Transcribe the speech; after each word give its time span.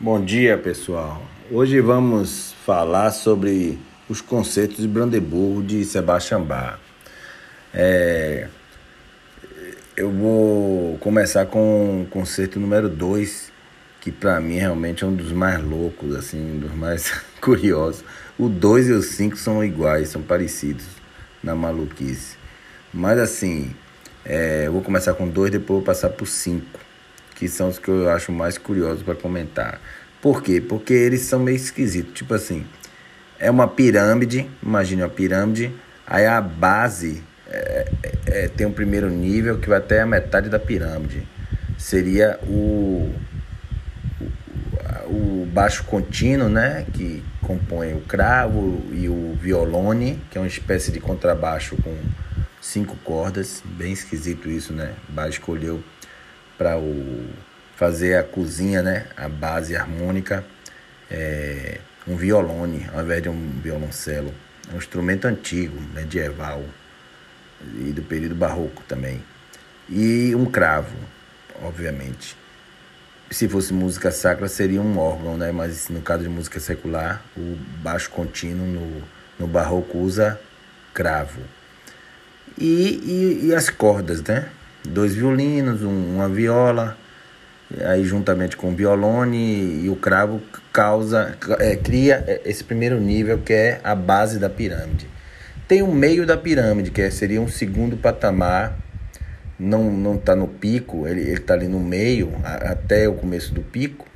Bom 0.00 0.24
dia, 0.24 0.56
pessoal. 0.56 1.20
Hoje 1.50 1.80
vamos 1.80 2.54
falar 2.64 3.10
sobre 3.10 3.76
os 4.08 4.20
conceitos 4.20 4.76
de 4.76 4.86
Brandeburgo 4.86 5.60
de 5.60 5.84
Sebastian 5.84 6.42
Bach. 6.42 6.78
É... 7.74 8.46
Eu 9.96 10.08
vou 10.12 10.96
começar 10.98 11.46
com 11.46 12.02
o 12.02 12.06
conceito 12.06 12.60
número 12.60 12.88
2, 12.88 13.50
que 14.00 14.12
para 14.12 14.38
mim 14.38 14.58
realmente 14.58 15.02
é 15.02 15.06
um 15.08 15.16
dos 15.16 15.32
mais 15.32 15.60
loucos, 15.64 16.14
assim, 16.14 16.38
um 16.38 16.60
dos 16.60 16.74
mais 16.76 17.10
curiosos. 17.42 18.04
O 18.38 18.48
2 18.48 18.90
e 18.90 18.92
o 18.92 19.02
5 19.02 19.36
são 19.36 19.64
iguais, 19.64 20.10
são 20.10 20.22
parecidos 20.22 20.86
na 21.42 21.56
maluquice. 21.56 22.36
Mas 22.94 23.18
assim, 23.18 23.74
é... 24.24 24.68
eu 24.68 24.72
vou 24.72 24.80
começar 24.80 25.14
com 25.14 25.28
dois, 25.28 25.50
depois 25.50 25.78
vou 25.78 25.82
passar 25.82 26.10
por 26.10 26.28
5 26.28 26.86
que 27.38 27.48
são 27.48 27.68
os 27.68 27.78
que 27.78 27.88
eu 27.88 28.10
acho 28.10 28.32
mais 28.32 28.58
curiosos 28.58 29.02
para 29.02 29.14
comentar. 29.14 29.80
Por 30.20 30.42
quê? 30.42 30.60
Porque 30.60 30.92
eles 30.92 31.20
são 31.20 31.38
meio 31.38 31.56
esquisitos. 31.56 32.12
Tipo 32.12 32.34
assim, 32.34 32.66
é 33.38 33.48
uma 33.48 33.68
pirâmide, 33.68 34.50
imagine 34.60 35.02
uma 35.02 35.08
pirâmide, 35.08 35.72
aí 36.04 36.26
a 36.26 36.40
base 36.40 37.22
é, 37.46 37.88
é, 38.02 38.12
é, 38.26 38.48
tem 38.48 38.66
um 38.66 38.72
primeiro 38.72 39.08
nível 39.08 39.58
que 39.58 39.68
vai 39.68 39.78
até 39.78 40.00
a 40.00 40.06
metade 40.06 40.48
da 40.48 40.58
pirâmide. 40.58 41.26
Seria 41.78 42.40
o, 42.42 43.14
o, 45.06 45.12
o 45.12 45.48
baixo 45.52 45.84
contínuo, 45.84 46.48
né? 46.48 46.84
Que 46.92 47.22
compõe 47.40 47.94
o 47.94 48.00
cravo 48.00 48.82
e 48.92 49.08
o 49.08 49.38
violone, 49.40 50.20
que 50.28 50.36
é 50.36 50.40
uma 50.40 50.48
espécie 50.48 50.90
de 50.90 50.98
contrabaixo 50.98 51.76
com 51.76 51.96
cinco 52.60 52.96
cordas. 53.04 53.62
Bem 53.64 53.92
esquisito 53.92 54.50
isso, 54.50 54.72
né? 54.72 54.92
Bach 55.08 55.28
escolheu 55.28 55.80
para 56.58 56.76
o 56.76 57.26
fazer 57.76 58.16
a 58.16 58.24
cozinha, 58.24 58.82
né, 58.82 59.06
a 59.16 59.28
base 59.28 59.76
harmônica, 59.76 60.44
é, 61.08 61.78
um 62.08 62.16
violone 62.16 62.88
ao 62.92 63.02
invés 63.02 63.22
de 63.22 63.28
um 63.28 63.50
violoncelo. 63.62 64.34
É 64.68 64.74
um 64.74 64.78
instrumento 64.78 65.26
antigo, 65.26 65.80
medieval 65.94 66.62
e 67.76 67.92
do 67.92 68.02
período 68.02 68.34
barroco 68.34 68.82
também. 68.88 69.22
E 69.88 70.34
um 70.34 70.44
cravo, 70.44 70.96
obviamente. 71.62 72.36
Se 73.30 73.48
fosse 73.48 73.72
música 73.72 74.10
sacra 74.10 74.48
seria 74.48 74.80
um 74.80 74.98
órgão, 74.98 75.36
né? 75.36 75.52
Mas 75.52 75.88
no 75.88 76.00
caso 76.00 76.24
de 76.24 76.28
música 76.28 76.58
secular, 76.58 77.22
o 77.36 77.56
baixo 77.82 78.10
contínuo 78.10 78.66
no, 78.66 79.02
no 79.38 79.46
barroco 79.46 79.98
usa 79.98 80.38
cravo. 80.92 81.40
E, 82.58 83.38
e, 83.42 83.46
e 83.46 83.54
as 83.54 83.70
cordas, 83.70 84.22
né? 84.22 84.48
Dois 84.84 85.14
violinos, 85.14 85.82
um, 85.82 86.14
uma 86.16 86.28
viola, 86.28 86.96
aí 87.84 88.04
juntamente 88.04 88.56
com 88.56 88.70
o 88.70 88.74
violone 88.74 89.84
e 89.84 89.88
o 89.90 89.96
cravo 89.96 90.40
causa 90.72 91.36
é, 91.58 91.76
cria 91.76 92.40
esse 92.44 92.64
primeiro 92.64 93.00
nível 93.00 93.38
que 93.38 93.52
é 93.52 93.80
a 93.84 93.94
base 93.94 94.38
da 94.38 94.48
pirâmide. 94.48 95.08
Tem 95.66 95.82
o 95.82 95.92
meio 95.92 96.26
da 96.26 96.36
pirâmide 96.36 96.90
que 96.90 97.02
é, 97.02 97.10
seria 97.10 97.40
um 97.40 97.48
segundo 97.48 97.96
patamar, 97.96 98.78
não 99.58 99.90
não 99.90 100.14
está 100.14 100.34
no 100.34 100.48
pico, 100.48 101.06
ele 101.06 101.30
está 101.30 101.54
ali 101.54 101.68
no 101.68 101.80
meio 101.80 102.32
a, 102.42 102.72
até 102.72 103.08
o 103.08 103.14
começo 103.14 103.52
do 103.52 103.62
pico. 103.62 104.06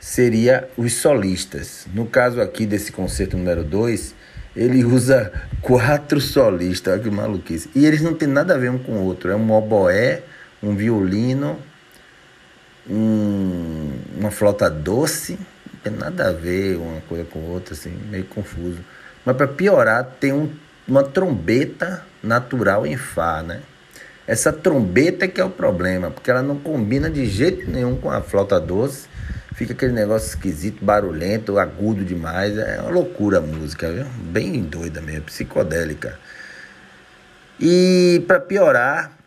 Seria 0.00 0.68
os 0.76 0.92
solistas. 0.94 1.86
No 1.92 2.06
caso 2.06 2.40
aqui 2.40 2.64
desse 2.64 2.92
concerto 2.92 3.36
número 3.36 3.64
2, 3.64 4.14
ele 4.58 4.84
usa 4.84 5.32
quatro 5.62 6.20
solistas, 6.20 6.94
olha 6.94 7.02
que 7.02 7.10
maluquice. 7.10 7.70
E 7.76 7.86
eles 7.86 8.02
não 8.02 8.12
têm 8.12 8.26
nada 8.26 8.54
a 8.54 8.58
ver 8.58 8.70
um 8.70 8.78
com 8.78 8.92
o 8.92 9.04
outro. 9.04 9.30
É 9.30 9.36
um 9.36 9.52
oboé, 9.52 10.22
um 10.60 10.74
violino, 10.74 11.56
um, 12.90 13.92
uma 14.18 14.32
flauta 14.32 14.68
doce. 14.68 15.38
Não 15.72 15.80
tem 15.80 15.92
nada 15.92 16.28
a 16.28 16.32
ver 16.32 16.76
uma 16.76 17.00
coisa 17.02 17.24
com 17.24 17.38
outra, 17.50 17.74
assim, 17.74 17.96
meio 18.10 18.24
confuso. 18.24 18.80
Mas 19.24 19.36
para 19.36 19.46
piorar, 19.46 20.04
tem 20.18 20.32
um, 20.32 20.50
uma 20.88 21.04
trombeta 21.04 22.02
natural 22.20 22.84
em 22.84 22.96
Fá, 22.96 23.44
né? 23.44 23.60
Essa 24.26 24.52
trombeta 24.52 25.24
é 25.24 25.28
que 25.28 25.40
é 25.40 25.44
o 25.44 25.50
problema, 25.50 26.10
porque 26.10 26.30
ela 26.30 26.42
não 26.42 26.56
combina 26.56 27.08
de 27.08 27.26
jeito 27.26 27.70
nenhum 27.70 27.96
com 27.96 28.10
a 28.10 28.20
flauta 28.20 28.58
doce 28.58 29.06
Fica 29.58 29.72
aquele 29.72 29.90
negócio 29.90 30.28
esquisito, 30.28 30.84
barulhento, 30.84 31.58
agudo 31.58 32.04
demais. 32.04 32.56
É 32.56 32.80
uma 32.80 32.92
loucura 32.92 33.38
a 33.38 33.40
música, 33.40 33.90
viu? 33.90 34.04
Bem 34.30 34.62
doida 34.62 35.00
mesmo, 35.00 35.22
psicodélica. 35.22 36.16
E 37.60 38.22
para 38.28 38.38
piorar, 38.38 39.18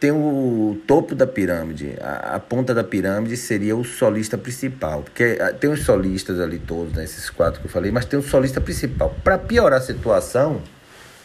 tem 0.00 0.10
o 0.10 0.76
topo 0.88 1.14
da 1.14 1.24
pirâmide. 1.24 1.94
A, 2.00 2.34
a, 2.34 2.40
ponta 2.40 2.74
da 2.74 2.82
pirâmide 2.82 3.36
seria 3.36 3.76
o 3.76 3.84
solista 3.84 4.36
principal. 4.36 5.04
Porque 5.04 5.38
ah, 5.40 5.52
tem 5.52 5.70
os 5.70 5.84
solistas 5.84 6.40
ali 6.40 6.58
todos, 6.58 6.92
né, 6.92 7.04
esses 7.04 7.30
quatro 7.30 7.60
que 7.60 7.68
eu 7.68 7.70
falei, 7.70 7.92
mas 7.92 8.06
tem 8.06 8.18
o 8.18 8.22
solista 8.24 8.60
principal. 8.60 9.14
Para 9.22 9.38
piorar 9.38 9.78
a 9.78 9.82
situação, 9.84 10.62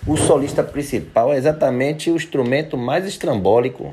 o 0.05 0.15
solista 0.15 0.61
principal 0.61 1.33
é 1.33 1.37
exatamente 1.37 2.11
o 2.11 2.15
instrumento 2.15 2.77
mais 2.77 3.07
estrambólico 3.07 3.91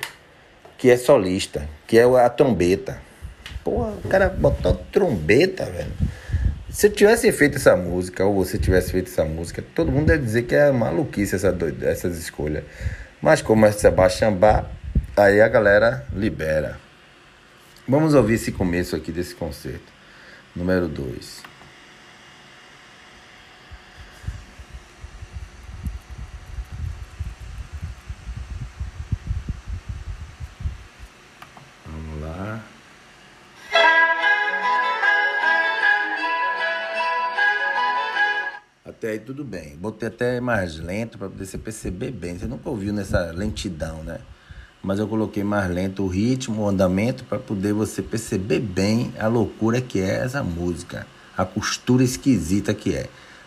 que 0.77 0.91
é 0.91 0.97
solista, 0.99 1.67
que 1.87 1.99
é 1.99 2.03
a 2.03 2.29
trombeta. 2.29 3.08
Porra, 3.65 3.93
o 4.05 4.09
cara 4.09 4.29
botou 4.29 4.75
trombeta, 4.93 5.65
velho. 5.67 5.93
Se 6.71 6.87
eu 6.87 6.93
tivesse 6.93 7.31
feito 7.33 7.57
essa 7.57 7.75
música, 7.75 8.25
ou 8.25 8.35
você 8.35 8.59
tivesse 8.59 8.93
feito 8.93 9.11
essa 9.11 9.25
música, 9.25 9.65
todo 9.75 9.91
mundo 9.91 10.11
ia 10.11 10.19
dizer 10.19 10.43
que 10.43 10.55
é 10.55 10.71
maluquice 10.71 11.35
essa 11.35 11.51
doida, 11.51 11.89
essas 11.89 12.19
escolhas. 12.19 12.65
Mas 13.21 13.43
como 13.43 13.67
é 13.67 13.73
Sebastian 13.73 14.33
Bach, 14.33 14.67
aí 15.17 15.41
a 15.41 15.49
galera 15.49 16.07
libera. 16.15 16.79
Vamos 17.87 18.15
ouvir 18.15 18.35
esse 18.35 18.53
começo 18.53 18.95
aqui 18.95 19.11
desse 19.11 19.35
concerto. 19.35 19.93
Número 20.55 20.87
2. 20.89 21.43
Até 39.09 39.15
aí 39.15 39.21
tudo 39.21 39.43
bem. 39.43 39.75
Botei 39.81 40.07
até 40.07 40.39
mais 40.39 40.79
lento 40.79 41.17
para 41.17 41.31
poder 41.31 41.47
você 41.47 41.57
perceber 41.57 42.11
bem. 42.11 42.39
Você 42.39 42.45
nunca 42.45 42.69
ouviu 42.69 42.93
nessa 42.93 43.33
lentidão, 43.35 44.03
né? 44.03 44.19
Mas 44.83 44.99
eu 44.99 45.09
coloquei 45.09 45.43
mais 45.43 45.71
lento 45.71 46.03
o 46.03 46.09
ritmo, 46.09 46.65
o 46.65 46.69
andamento 46.69 47.25
para 47.25 47.39
poder 47.39 47.73
você 47.73 48.03
perceber 48.03 48.61
bem 48.61 49.11
a 49.19 49.27
loucura 49.27 49.81
que 49.81 49.99
é 49.99 50.23
essa 50.23 50.43
música, 50.43 51.07
a 51.35 51.43
costura 51.47 52.05
esquisita 52.05 52.75
que 52.75 52.95
é. 52.95 53.07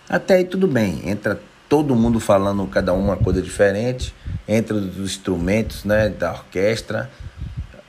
Até 0.10 0.38
aí 0.38 0.46
tudo 0.46 0.68
bem. 0.68 1.08
Entra 1.08 1.40
todo 1.70 1.96
mundo 1.96 2.20
falando 2.20 2.66
cada 2.66 2.92
uma 2.92 3.16
coisa 3.16 3.40
diferente, 3.40 4.16
entra 4.48 4.76
os 4.76 4.98
instrumentos, 4.98 5.86
né, 5.86 6.10
da 6.10 6.32
orquestra, 6.32 7.08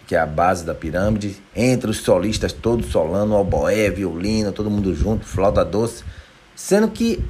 que 0.07 0.15
é 0.15 0.19
a 0.19 0.27
base 0.27 0.63
da 0.63 0.75
pirâmide, 0.75 1.43
entra 1.57 1.91
os 1.91 2.01
solistas 2.01 2.53
todos 2.53 2.93
solando, 2.93 3.33
oboé, 3.33 3.89
violino, 3.89 4.53
todo 4.53 4.71
mundo 4.71 4.95
junto, 4.95 5.25
flauta 5.25 5.65
doce, 5.65 6.05
sendo 6.55 6.89
que 6.89 7.25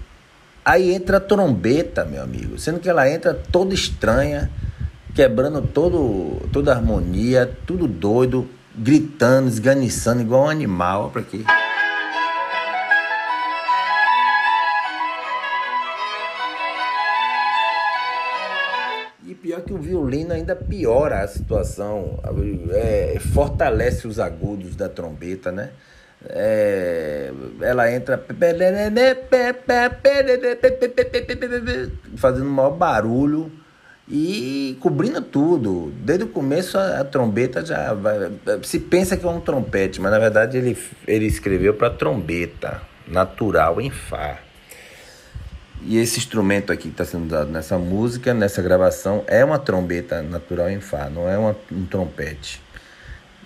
Aí 0.64 0.94
entra 0.94 1.16
a 1.16 1.20
trombeta, 1.20 2.04
meu 2.04 2.22
amigo, 2.22 2.56
sendo 2.56 2.78
que 2.78 2.88
ela 2.88 3.10
entra 3.10 3.34
toda 3.34 3.74
estranha, 3.74 4.48
quebrando 5.12 5.60
todo, 5.60 6.40
toda 6.52 6.72
a 6.72 6.76
harmonia, 6.76 7.50
tudo 7.66 7.88
doido, 7.88 8.48
gritando, 8.72 9.48
esganiçando 9.48 10.22
igual 10.22 10.44
um 10.44 10.48
animal. 10.48 11.02
Olha 11.02 11.10
pra 11.10 11.20
aqui. 11.22 11.44
E 19.26 19.34
pior 19.34 19.62
que 19.62 19.72
o 19.72 19.78
violino 19.78 20.32
ainda 20.32 20.54
piora 20.54 21.22
a 21.22 21.26
situação, 21.26 22.20
é, 22.70 23.18
fortalece 23.32 24.06
os 24.06 24.20
agudos 24.20 24.76
da 24.76 24.88
trombeta, 24.88 25.50
né? 25.50 25.70
É, 26.28 27.32
ela 27.60 27.90
entra 27.90 28.24
fazendo 32.16 32.46
o 32.46 32.50
maior 32.50 32.70
barulho 32.70 33.50
e 34.08 34.76
cobrindo 34.80 35.20
tudo. 35.20 35.92
Desde 35.96 36.24
o 36.24 36.28
começo 36.28 36.78
a, 36.78 37.00
a 37.00 37.04
trombeta 37.04 37.64
já 37.64 37.94
vai, 37.94 38.30
se 38.62 38.78
pensa 38.78 39.16
que 39.16 39.24
é 39.24 39.28
um 39.28 39.40
trompete, 39.40 40.00
mas 40.00 40.12
na 40.12 40.19
verdade 40.19 40.58
ele, 40.58 40.76
ele 41.06 41.26
escreveu 41.26 41.74
para 41.74 41.90
trombeta 41.90 42.82
natural 43.06 43.80
em 43.80 43.90
fá. 43.90 44.38
E 45.84 45.98
esse 45.98 46.18
instrumento 46.18 46.72
aqui 46.72 46.84
que 46.84 46.88
está 46.90 47.04
sendo 47.04 47.26
usado 47.26 47.50
nessa 47.50 47.76
música, 47.76 48.32
nessa 48.32 48.62
gravação, 48.62 49.25
é 49.26 49.44
uma 49.44 49.58
trombeta 49.58 50.22
natural 50.22 50.70
em 50.70 50.80
fá, 50.80 51.10
não 51.10 51.28
é 51.28 51.36
uma, 51.36 51.56
um 51.72 51.84
trompete. 51.86 52.60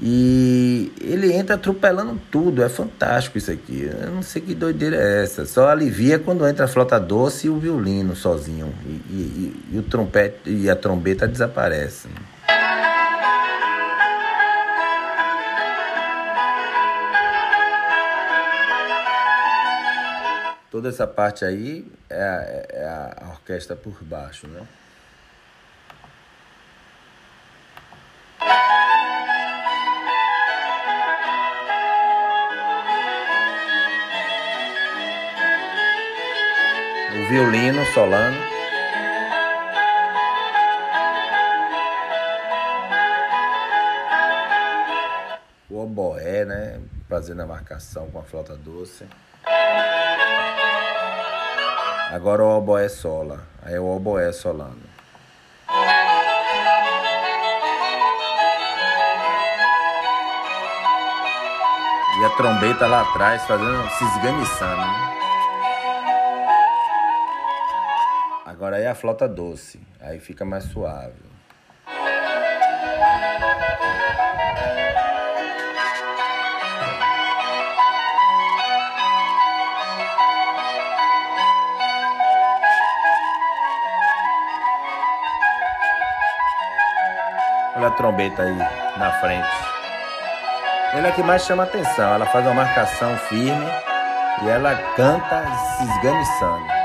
E 0.00 0.93
ele 1.00 1.32
entra 1.32 1.54
atropelando 1.54 2.20
tudo, 2.31 2.62
é 2.62 2.69
fantástico 2.69 3.38
isso 3.38 3.50
aqui. 3.50 3.82
Eu 3.82 4.10
não 4.10 4.22
sei 4.22 4.43
que 4.43 4.54
doideira 4.54 4.96
é 4.96 5.22
essa. 5.22 5.46
Só 5.46 5.69
alivia 5.69 6.19
quando 6.19 6.46
entra 6.46 6.66
a 6.66 6.69
flauta 6.69 7.00
doce 7.00 7.46
e 7.46 7.50
o 7.50 7.58
violino 7.58 8.14
sozinho. 8.14 8.75
E, 8.84 8.90
e, 9.10 9.64
e 9.72 9.78
o 9.78 9.82
trompete 9.82 10.50
e 10.50 10.69
a 10.69 10.76
trombeta 10.76 11.26
desaparecem. 11.26 12.10
Toda 20.70 20.90
essa 20.90 21.06
parte 21.06 21.43
aí 21.43 21.90
é 22.10 22.22
a, 22.22 22.43
é 22.69 22.84
a 22.84 23.16
é 23.22 23.26
orquestra 23.28 23.75
por 23.75 24.04
baixo, 24.04 24.46
né? 24.46 24.60
Violino 37.28 37.84
solano. 37.87 38.37
O 45.69 45.82
oboé, 45.82 46.44
né? 46.44 46.81
Fazendo 47.08 47.43
a 47.43 47.46
marcação 47.46 48.08
com 48.11 48.19
a 48.19 48.23
flauta 48.23 48.55
doce. 48.56 49.06
Agora 52.12 52.43
o 52.43 52.58
oboé 52.58 52.88
sola. 52.88 53.40
Aí 53.62 53.75
é 53.75 53.81
o 53.81 53.87
oboé 53.87 54.32
solano. 54.32 54.82
E 62.19 62.25
a 62.25 62.31
trombeta 62.31 62.87
lá 62.87 63.02
atrás 63.02 63.44
fazendo, 63.44 63.88
se 63.90 64.05
esganiçando. 64.05 64.81
Né? 64.81 65.25
Agora 68.56 68.76
aí 68.76 68.85
é 68.85 68.88
a 68.88 68.94
flauta 68.94 69.29
doce. 69.29 69.79
Aí 70.00 70.19
fica 70.19 70.43
mais 70.43 70.64
suave. 70.64 71.12
Olha 87.76 87.88
a 87.88 87.91
trombeta 87.91 88.43
aí 88.43 88.56
na 88.97 89.12
frente. 89.20 89.47
Ela 90.94 91.08
é 91.08 91.12
que 91.12 91.23
mais 91.23 91.44
chama 91.44 91.64
atenção. 91.64 92.14
Ela 92.14 92.25
faz 92.25 92.43
uma 92.47 92.55
marcação 92.55 93.19
firme 93.29 93.67
e 94.44 94.49
ela 94.49 94.75
canta 94.97 95.44
se 95.76 95.85
esganiçando. 95.85 96.75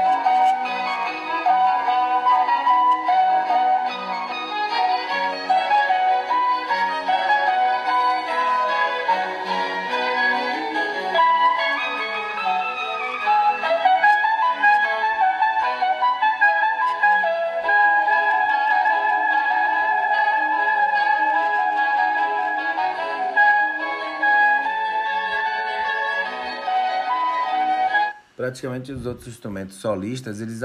Praticamente 28.51 28.91
os 28.91 29.05
outros 29.05 29.27
instrumentos 29.29 29.77
solistas, 29.77 30.41
eles 30.41 30.59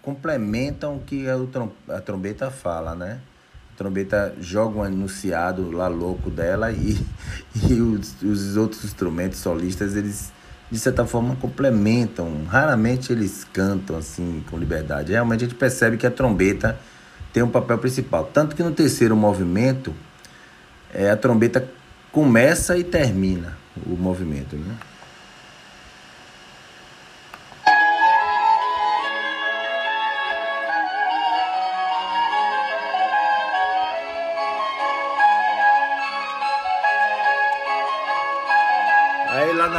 complementam 0.00 0.96
o 0.96 1.00
que 1.00 1.26
a, 1.88 2.00
trombeta 2.00 2.50
fala, 2.50 2.94
né? 2.94 3.20
A 3.74 3.76
trombeta 3.76 4.34
joga 4.40 4.78
um 4.78 4.86
enunciado 4.86 5.70
lá 5.70 5.86
louco 5.86 6.30
dela 6.30 6.72
e, 6.72 6.98
e 7.68 7.74
os, 7.74 8.22
os 8.22 8.56
outros 8.56 8.82
instrumentos 8.84 9.38
solistas, 9.38 9.94
eles 9.94 10.32
de 10.70 10.78
certa 10.78 11.04
forma 11.04 11.36
complementam. 11.36 12.44
Raramente 12.46 13.12
eles 13.12 13.44
cantam 13.52 13.98
assim 13.98 14.42
com 14.50 14.58
liberdade. 14.58 15.12
Realmente 15.12 15.44
a 15.44 15.48
gente 15.48 15.58
percebe 15.58 15.98
que 15.98 16.06
a 16.06 16.10
trombeta 16.10 16.78
tem 17.34 17.42
um 17.42 17.50
papel 17.50 17.76
principal. 17.76 18.24
Tanto 18.24 18.56
que 18.56 18.62
no 18.62 18.72
terceiro 18.72 19.14
movimento, 19.14 19.94
é, 20.92 21.10
a 21.10 21.16
trombeta 21.16 21.68
começa 22.10 22.78
e 22.78 22.82
termina 22.82 23.58
o 23.86 23.94
movimento, 23.94 24.56
né? 24.56 24.74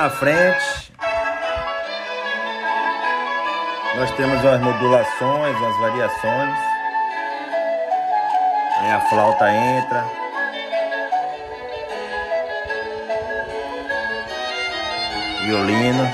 Na 0.07 0.09
frente. 0.09 0.93
Nós 3.97 4.11
temos 4.11 4.41
umas 4.41 4.61
modulações, 4.61 5.57
umas 5.57 5.79
variações. 5.79 6.55
Aí 8.79 8.91
a 8.91 9.01
flauta 9.09 9.51
entra. 9.51 10.05
Violino. 15.45 16.07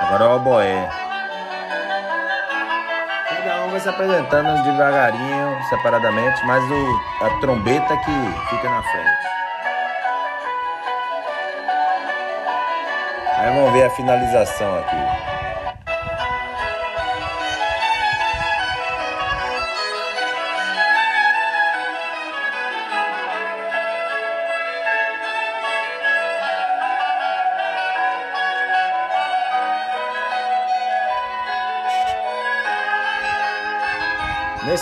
Agora 0.00 0.28
o 0.28 0.36
oboé 0.36 1.03
vai 3.74 3.80
se 3.80 3.88
apresentando 3.88 4.62
devagarinho, 4.62 5.58
separadamente, 5.68 6.46
mas 6.46 6.62
o, 6.70 7.24
a 7.24 7.40
trombeta 7.40 7.96
que 7.96 8.48
fica 8.48 8.70
na 8.70 8.82
frente. 8.84 9.26
Aí 13.36 13.52
vamos 13.52 13.72
ver 13.72 13.82
a 13.82 13.90
finalização 13.90 14.78
aqui. 14.78 15.33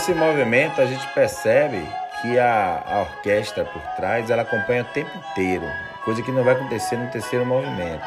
Nesse 0.05 0.19
movimento 0.19 0.81
a 0.81 0.85
gente 0.85 1.07
percebe 1.13 1.81
que 2.21 2.37
a, 2.37 2.83
a, 2.85 2.99
orquestra 3.03 3.63
por 3.63 3.81
trás 3.95 4.29
ela 4.29 4.41
acompanha 4.41 4.81
o 4.81 4.93
tempo 4.93 5.09
inteiro, 5.17 5.63
coisa 6.03 6.21
que 6.21 6.29
não 6.29 6.43
vai 6.43 6.55
acontecer 6.55 6.97
no 6.97 7.09
terceiro 7.09 7.45
movimento. 7.45 8.03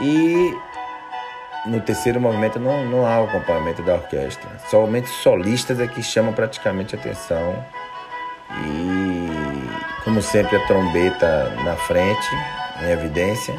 E 0.00 0.54
no 1.66 1.80
terceiro 1.80 2.20
movimento 2.20 2.60
não, 2.60 2.84
não 2.84 3.04
há 3.04 3.20
o 3.20 3.24
acompanhamento 3.24 3.82
da 3.82 3.94
orquestra, 3.94 4.48
somente 4.70 5.08
solistas 5.08 5.80
é 5.80 5.88
que 5.88 6.00
chamam 6.00 6.32
praticamente 6.32 6.94
atenção. 6.94 7.56
E 8.64 10.04
como 10.04 10.22
sempre 10.22 10.58
a 10.58 10.66
trombeta 10.68 11.56
na 11.64 11.74
frente, 11.74 12.28
em 12.82 12.90
evidência. 12.92 13.52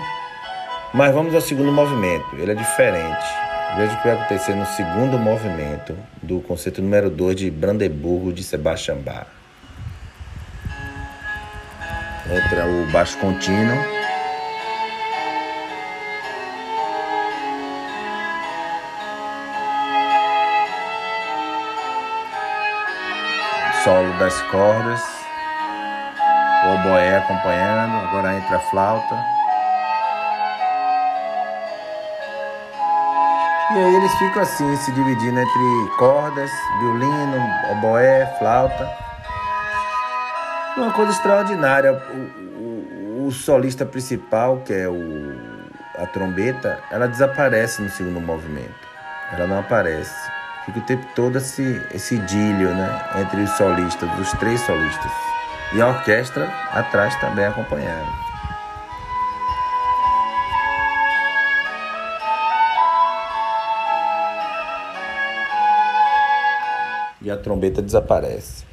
Mas 0.93 1.13
vamos 1.13 1.35
ao 1.35 1.41
segundo 1.41 1.69
movimento, 1.69 2.33
ele 2.37 2.53
é 2.53 2.55
diferente. 2.55 3.48
Veja 3.75 3.93
o 3.93 3.97
que 3.97 4.07
vai 4.07 4.17
acontecer 4.17 4.55
no 4.55 4.65
segundo 4.65 5.17
movimento 5.17 5.95
do 6.21 6.41
concerto 6.41 6.81
número 6.81 7.09
2 7.09 7.35
de 7.35 7.51
Brandeburgo 7.51 8.33
de 8.33 8.43
Sebastian 8.43 8.97
Bach. 8.97 9.27
Entra 12.31 12.65
o 12.65 12.91
baixo 12.91 13.17
contínuo. 13.19 13.77
Solo 23.83 24.11
das 24.19 24.41
cordas. 24.51 25.01
O 26.65 26.73
oboé 26.73 27.17
acompanhando. 27.17 28.07
Agora 28.07 28.35
entra 28.35 28.57
a 28.57 28.59
flauta. 28.59 29.38
E 33.71 33.77
aí 33.77 33.95
eles 33.95 34.11
ficam 34.15 34.41
assim, 34.41 34.75
se 34.77 34.91
dividindo 34.93 35.39
entre 35.39 35.95
cordas, 35.97 36.49
violino, 36.79 37.37
oboé, 37.71 38.25
flauta. 38.39 38.89
Uma 40.75 40.91
coisa 40.91 41.11
extraordinária. 41.11 41.93
O, 41.93 43.23
o, 43.23 43.27
o 43.27 43.31
solista 43.31 43.85
principal, 43.85 44.57
que 44.65 44.73
é 44.73 44.89
o, 44.89 45.33
a 45.99 46.07
trombeta, 46.07 46.79
ela 46.89 47.07
desaparece 47.07 47.83
no 47.83 47.91
segundo 47.91 48.19
movimento. 48.19 48.73
Ela 49.33 49.45
não 49.45 49.59
aparece. 49.59 50.15
Fica 50.65 50.79
o 50.79 50.83
tempo 50.83 51.05
todo 51.13 51.37
esse, 51.37 51.79
esse 51.93 52.15
idílio 52.15 52.73
né, 52.73 53.01
entre 53.17 53.41
os 53.41 53.51
solistas, 53.51 54.09
os 54.19 54.31
três 54.39 54.59
solistas. 54.61 55.11
E 55.73 55.81
a 55.81 55.89
orquestra 55.89 56.51
atrás 56.71 57.15
também 57.17 57.45
acompanhando. 57.45 58.28
A 67.31 67.37
trombeta 67.37 67.81
desaparece. 67.81 68.65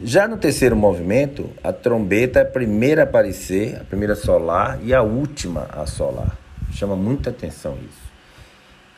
Já 0.00 0.26
no 0.26 0.36
terceiro 0.36 0.74
movimento, 0.74 1.48
a 1.62 1.72
trombeta 1.72 2.40
é 2.40 2.42
a 2.42 2.46
primeira 2.46 3.02
a 3.02 3.04
aparecer, 3.04 3.76
a 3.80 3.84
primeira 3.84 4.16
solar 4.16 4.78
e 4.82 4.92
a 4.92 5.02
última 5.02 5.68
a 5.70 5.86
solar. 5.86 6.36
Chama 6.72 6.96
muita 6.96 7.30
atenção 7.30 7.76
isso. 7.88 8.04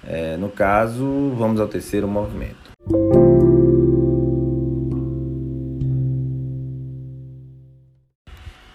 É, 0.09 0.37
no 0.37 0.49
caso, 0.49 1.35
vamos 1.37 1.61
ao 1.61 1.69
terceiro 1.69 2.09
movimento. 2.09 2.73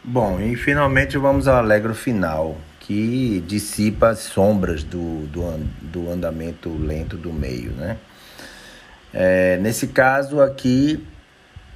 Bom, 0.03 0.39
e 0.41 0.55
finalmente 0.57 1.17
vamos 1.17 1.47
ao 1.47 1.55
alegro 1.55 1.95
final, 1.95 2.57
que 2.81 3.41
dissipa 3.47 4.09
as 4.09 4.19
sombras 4.19 4.83
do, 4.83 5.25
do, 5.27 5.41
do 5.81 6.11
andamento 6.11 6.69
lento 6.69 7.15
do 7.15 7.31
meio, 7.31 7.71
né? 7.71 7.97
É, 9.13 9.57
nesse 9.57 9.87
caso 9.87 10.41
aqui, 10.41 11.05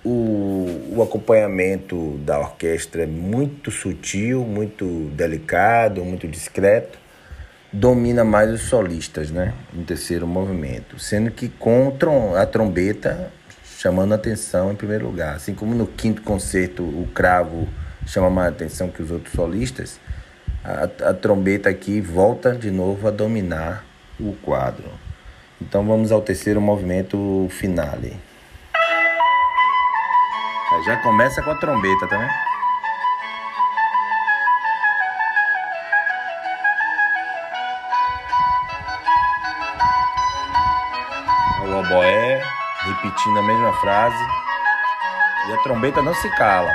o, 0.03 0.93
o 0.95 1.01
acompanhamento 1.01 2.17
da 2.19 2.39
orquestra 2.39 3.03
é 3.03 3.07
muito 3.07 3.71
sutil, 3.71 4.43
muito 4.43 5.09
delicado, 5.13 6.05
muito 6.05 6.27
discreto, 6.27 6.97
domina 7.73 8.23
mais 8.23 8.51
os 8.51 8.61
solistas, 8.61 9.31
né? 9.31 9.53
No 9.73 9.83
terceiro 9.83 10.27
movimento, 10.27 10.99
sendo 10.99 11.31
que 11.31 11.49
com 11.49 11.91
a 12.35 12.45
trombeta 12.45 13.31
chamando 13.77 14.13
a 14.13 14.15
atenção 14.15 14.71
em 14.71 14.75
primeiro 14.75 15.05
lugar, 15.05 15.35
assim 15.35 15.53
como 15.53 15.75
no 15.75 15.85
quinto 15.85 16.21
concerto 16.21 16.81
o 16.81 17.07
cravo 17.13 17.67
chama 18.07 18.29
mais 18.29 18.49
atenção 18.49 18.89
que 18.89 19.01
os 19.01 19.11
outros 19.11 19.33
solistas, 19.33 19.99
a, 20.63 21.09
a 21.09 21.13
trombeta 21.13 21.69
aqui 21.69 21.99
volta 21.99 22.53
de 22.53 22.71
novo 22.71 23.07
a 23.07 23.11
dominar 23.11 23.85
o 24.19 24.33
quadro. 24.41 24.89
Então 25.61 25.85
vamos 25.85 26.11
ao 26.11 26.21
terceiro 26.21 26.59
movimento 26.59 27.47
finale. 27.49 28.15
Já 30.85 30.97
começa 30.97 31.41
com 31.41 31.49
a 31.49 31.55
trombeta, 31.55 32.07
tá 32.07 32.17
vendo? 32.17 32.31
O 41.67 41.79
oboé 41.79 42.43
repetindo 42.83 43.39
a 43.39 43.43
mesma 43.43 43.73
frase. 43.79 44.23
E 45.47 45.53
a 45.53 45.57
trombeta 45.63 46.01
não 46.03 46.13
se 46.13 46.29
cala. 46.35 46.71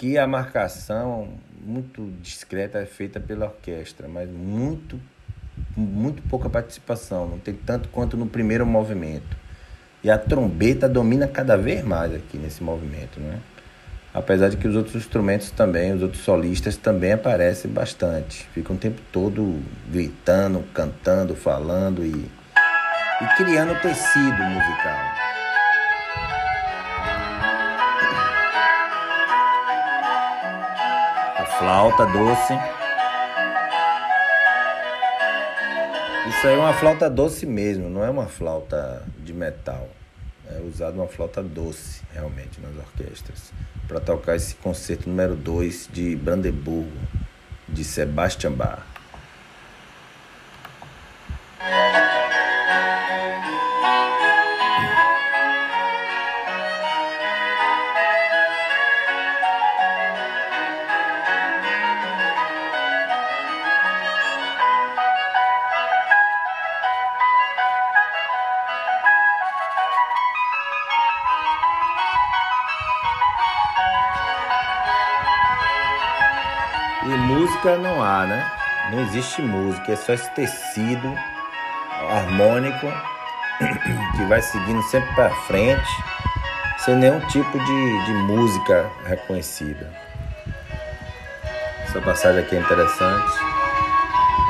Aqui 0.00 0.16
a 0.16 0.26
marcação 0.26 1.28
muito 1.62 2.10
discreta 2.22 2.78
é 2.78 2.86
feita 2.86 3.20
pela 3.20 3.44
orquestra, 3.44 4.08
mas 4.08 4.30
muito 4.30 4.98
muito 5.76 6.22
pouca 6.22 6.48
participação, 6.48 7.28
não 7.28 7.38
tem 7.38 7.52
tanto 7.52 7.90
quanto 7.90 8.16
no 8.16 8.24
primeiro 8.24 8.64
movimento. 8.64 9.36
E 10.02 10.10
a 10.10 10.16
trombeta 10.16 10.88
domina 10.88 11.28
cada 11.28 11.54
vez 11.54 11.84
mais 11.84 12.14
aqui 12.14 12.38
nesse 12.38 12.62
movimento, 12.62 13.20
né? 13.20 13.40
Apesar 14.14 14.48
de 14.48 14.56
que 14.56 14.66
os 14.66 14.74
outros 14.74 14.96
instrumentos 14.96 15.50
também, 15.50 15.92
os 15.92 16.02
outros 16.02 16.22
solistas 16.22 16.78
também 16.78 17.12
aparecem 17.12 17.70
bastante. 17.70 18.48
Ficam 18.54 18.76
o 18.76 18.78
tempo 18.78 19.02
todo 19.12 19.62
gritando, 19.92 20.64
cantando, 20.72 21.36
falando 21.36 22.02
e, 22.02 22.30
e 23.20 23.36
criando 23.36 23.78
tecido 23.82 24.42
musical. 24.44 25.29
Flauta 31.60 32.06
doce. 32.06 32.54
Isso 36.26 36.46
aí 36.46 36.54
é 36.54 36.56
uma 36.56 36.72
flauta 36.72 37.10
doce 37.10 37.44
mesmo, 37.44 37.90
não 37.90 38.02
é 38.02 38.08
uma 38.08 38.24
flauta 38.24 39.02
de 39.18 39.34
metal. 39.34 39.86
É 40.48 40.58
usado 40.62 40.94
uma 40.94 41.06
flauta 41.06 41.42
doce, 41.42 42.00
realmente, 42.14 42.62
nas 42.62 42.74
orquestras, 42.76 43.52
para 43.86 44.00
tocar 44.00 44.36
esse 44.36 44.54
concerto 44.54 45.06
número 45.06 45.36
2 45.36 45.90
de 45.92 46.16
Brandeburgo, 46.16 46.96
de 47.68 47.84
Sebastian 47.84 48.52
Bach. 48.52 48.80
Música 77.60 77.76
não 77.76 78.02
há, 78.02 78.24
né? 78.24 78.50
Não 78.90 79.00
existe 79.02 79.42
música, 79.42 79.92
é 79.92 79.96
só 79.96 80.14
esse 80.14 80.30
tecido 80.30 81.14
harmônico 82.10 82.86
que 84.16 84.24
vai 84.24 84.40
seguindo 84.40 84.82
sempre 84.84 85.14
para 85.14 85.30
frente, 85.46 85.90
sem 86.78 86.96
nenhum 86.96 87.20
tipo 87.26 87.58
de, 87.58 88.04
de 88.06 88.12
música 88.12 88.90
reconhecida. 89.04 89.92
Essa 91.84 92.00
passagem 92.00 92.40
aqui 92.42 92.56
é 92.56 92.60
interessante. 92.60 93.32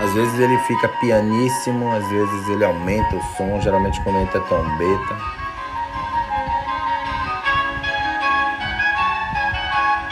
Às 0.03 0.15
vezes 0.15 0.39
ele 0.39 0.59
fica 0.61 0.89
pianíssimo, 1.01 1.93
às 1.93 2.09
vezes 2.09 2.49
ele 2.49 2.65
aumenta 2.65 3.17
o 3.17 3.23
som, 3.37 3.61
geralmente 3.61 4.01
quando 4.03 4.21
entra 4.21 4.39
a 4.39 4.45
trombeta. 4.45 5.17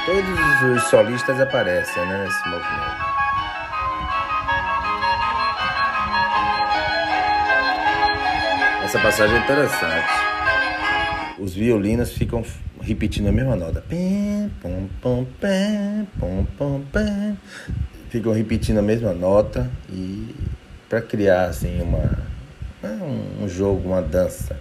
Todos 0.04 0.47
os 0.62 0.82
solistas 0.84 1.40
aparecem 1.40 2.04
né, 2.06 2.24
nesse 2.24 2.48
movimento. 2.48 3.18
Essa 8.84 8.98
passagem 9.00 9.36
é 9.36 9.40
interessante. 9.40 10.08
Os 11.38 11.54
violinos 11.54 12.12
ficam 12.12 12.44
repetindo 12.80 13.28
a 13.28 13.32
mesma 13.32 13.54
nota. 13.54 13.84
Ficam 18.10 18.32
repetindo 18.32 18.78
a 18.78 18.82
mesma 18.82 19.12
nota 19.12 19.70
e 19.90 20.34
para 20.88 21.02
criar 21.02 21.44
assim 21.44 21.80
uma 21.82 22.26
né, 22.82 22.98
um 23.40 23.48
jogo, 23.48 23.88
uma 23.88 24.02
dança 24.02 24.58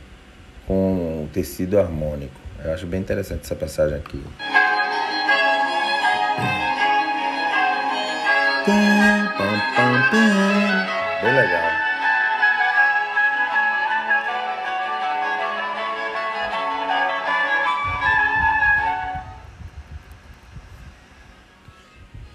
com 0.67 1.23
o 1.23 1.29
tecido 1.33 1.79
harmônico. 1.79 2.39
Eu 2.63 2.73
acho 2.73 2.85
bem 2.85 2.99
interessante 2.99 3.41
essa 3.43 3.55
passagem 3.55 3.97
aqui. 3.97 4.21
Bem 11.21 11.33
legal. 11.33 11.87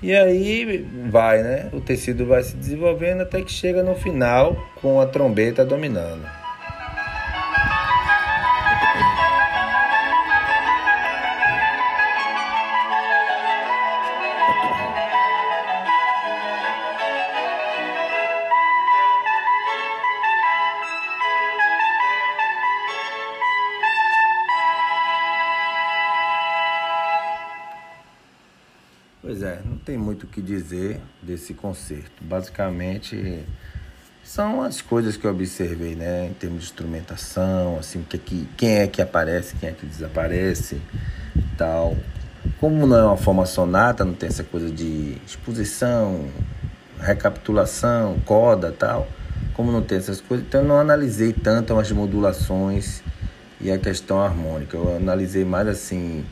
E 0.02 0.16
aí 0.16 0.84
vai, 1.10 1.42
né? 1.42 1.70
O 1.72 1.80
tecido 1.80 2.26
vai 2.26 2.42
se 2.42 2.56
desenvolvendo 2.56 3.20
até 3.20 3.40
que 3.40 3.52
chega 3.52 3.84
no 3.84 3.94
final 3.94 4.56
com 4.80 5.00
a 5.00 5.06
trombeta 5.06 5.64
dominando. 5.64 6.41
Que 30.32 30.40
dizer 30.40 31.00
desse 31.22 31.54
concerto. 31.54 32.10
Basicamente, 32.20 33.44
são 34.24 34.62
as 34.62 34.80
coisas 34.80 35.16
que 35.16 35.26
eu 35.26 35.30
observei, 35.30 35.94
né? 35.94 36.26
Em 36.26 36.32
termos 36.32 36.60
de 36.60 36.66
instrumentação, 36.66 37.76
assim, 37.78 38.02
que, 38.08 38.16
que, 38.16 38.48
quem 38.56 38.78
é 38.78 38.86
que 38.86 39.02
aparece, 39.02 39.54
quem 39.56 39.68
é 39.68 39.72
que 39.72 39.84
desaparece 39.84 40.80
tal. 41.56 41.96
Como 42.58 42.86
não 42.86 42.96
é 42.96 43.04
uma 43.04 43.16
forma 43.16 43.44
sonata, 43.44 44.04
não 44.04 44.14
tem 44.14 44.28
essa 44.28 44.42
coisa 44.42 44.70
de 44.70 45.18
exposição, 45.26 46.28
recapitulação, 46.98 48.18
coda 48.24 48.72
tal. 48.72 49.06
Como 49.54 49.70
não 49.70 49.82
tem 49.82 49.98
essas 49.98 50.20
coisas, 50.20 50.46
então 50.46 50.62
eu 50.62 50.66
não 50.66 50.78
analisei 50.78 51.32
tanto 51.32 51.78
as 51.78 51.92
modulações 51.92 53.02
e 53.60 53.70
a 53.70 53.78
questão 53.78 54.20
harmônica. 54.20 54.76
Eu 54.76 54.96
analisei 54.96 55.44
mais 55.44 55.68
assim 55.68 56.24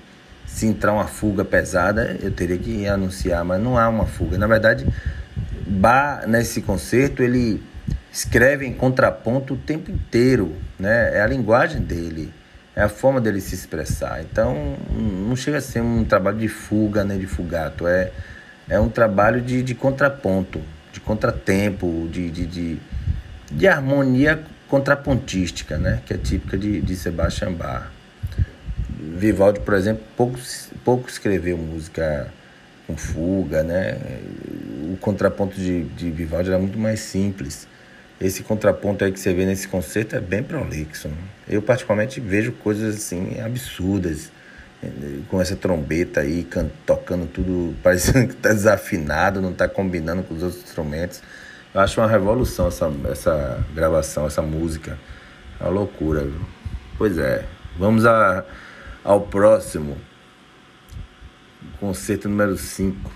se 0.60 0.66
entrar 0.66 0.92
uma 0.92 1.06
fuga 1.06 1.42
pesada, 1.42 2.18
eu 2.22 2.30
teria 2.30 2.58
que 2.58 2.86
anunciar, 2.86 3.42
mas 3.42 3.62
não 3.62 3.78
há 3.78 3.88
uma 3.88 4.04
fuga. 4.04 4.36
Na 4.36 4.46
verdade, 4.46 4.86
Bach, 5.66 6.26
nesse 6.26 6.60
concerto, 6.60 7.22
ele 7.22 7.62
escreve 8.12 8.66
em 8.66 8.74
contraponto 8.74 9.54
o 9.54 9.56
tempo 9.56 9.90
inteiro, 9.90 10.54
né? 10.78 11.16
É 11.16 11.22
a 11.22 11.26
linguagem 11.26 11.80
dele, 11.80 12.30
é 12.76 12.82
a 12.82 12.90
forma 12.90 13.22
dele 13.22 13.40
se 13.40 13.54
expressar. 13.54 14.20
Então, 14.20 14.76
não 14.90 15.34
chega 15.34 15.56
a 15.56 15.60
ser 15.62 15.80
um 15.80 16.04
trabalho 16.04 16.36
de 16.36 16.48
fuga, 16.48 17.04
né, 17.04 17.16
de 17.16 17.26
fugato, 17.26 17.86
é, 17.86 18.10
é 18.68 18.78
um 18.78 18.90
trabalho 18.90 19.40
de, 19.40 19.62
de 19.62 19.74
contraponto, 19.74 20.60
de 20.92 21.00
contratempo, 21.00 22.06
de, 22.12 22.30
de, 22.30 22.44
de, 22.44 22.78
de 23.50 23.66
harmonia 23.66 24.44
contrapontística, 24.68 25.78
né? 25.78 26.02
Que 26.04 26.12
é 26.12 26.18
típica 26.18 26.58
de, 26.58 26.82
de 26.82 26.96
Sebastian 26.96 27.52
Bach. 27.52 27.99
Vivaldi, 29.16 29.60
por 29.60 29.74
exemplo, 29.74 30.02
pouco, 30.16 30.38
pouco 30.84 31.08
escreveu 31.08 31.56
música 31.58 32.32
com 32.86 32.96
fuga, 32.96 33.62
né? 33.62 33.98
O 34.92 34.96
contraponto 34.96 35.56
de, 35.56 35.84
de 35.84 36.10
Vivaldi 36.10 36.50
era 36.50 36.58
muito 36.58 36.78
mais 36.78 37.00
simples. 37.00 37.68
Esse 38.20 38.42
contraponto 38.42 39.04
aí 39.04 39.12
que 39.12 39.18
você 39.18 39.32
vê 39.32 39.46
nesse 39.46 39.66
concerto 39.66 40.14
é 40.14 40.20
bem 40.20 40.42
prolixo. 40.42 41.08
Né? 41.08 41.14
Eu, 41.48 41.62
particularmente, 41.62 42.20
vejo 42.20 42.52
coisas 42.52 42.96
assim 42.96 43.40
absurdas. 43.40 44.30
Com 45.28 45.38
essa 45.40 45.54
trombeta 45.54 46.20
aí, 46.20 46.46
tocando 46.86 47.26
tudo, 47.26 47.74
parecendo 47.82 48.28
que 48.28 48.34
está 48.34 48.48
desafinado, 48.48 49.40
não 49.40 49.50
está 49.50 49.68
combinando 49.68 50.22
com 50.22 50.34
os 50.34 50.42
outros 50.42 50.62
instrumentos. 50.62 51.22
Eu 51.74 51.80
acho 51.82 52.00
uma 52.00 52.08
revolução 52.08 52.68
essa, 52.68 52.90
essa 53.10 53.64
gravação, 53.74 54.26
essa 54.26 54.40
música. 54.40 54.98
É 55.60 55.64
uma 55.64 55.70
loucura. 55.70 56.22
Viu? 56.22 56.40
Pois 56.96 57.18
é. 57.18 57.44
Vamos 57.78 58.04
a, 58.06 58.44
ao 59.04 59.20
próximo. 59.20 59.98
Concerto 61.78 62.28
número 62.28 62.56
5. 62.56 63.10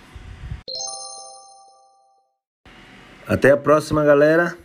Até 3.27 3.51
a 3.51 3.57
próxima, 3.57 4.05
galera. 4.05 4.64